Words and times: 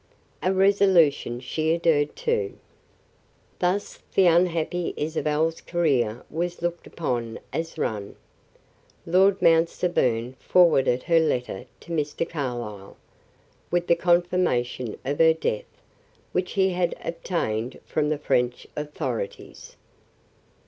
A 0.41 0.51
resolution 0.51 1.39
she 1.39 1.75
adhered 1.75 2.15
to. 2.15 2.57
Thus 3.59 3.99
the 4.15 4.25
unhappy 4.25 4.95
Isabel's 4.97 5.61
career 5.61 6.23
was 6.31 6.63
looked 6.63 6.87
upon 6.87 7.37
as 7.53 7.77
run. 7.77 8.15
Lord 9.05 9.39
Mount 9.43 9.69
Severn 9.69 10.33
forwarded 10.39 11.03
her 11.03 11.19
letter 11.19 11.67
to 11.81 11.91
Mr. 11.91 12.27
Carlyle, 12.27 12.97
with 13.69 13.85
the 13.85 13.93
confirmation 13.95 14.97
of 15.05 15.19
her 15.19 15.33
death, 15.35 15.65
which 16.31 16.53
he 16.53 16.69
had 16.71 16.95
obtained 17.05 17.79
from 17.85 18.09
the 18.09 18.17
French 18.17 18.65
authorities. 18.75 19.75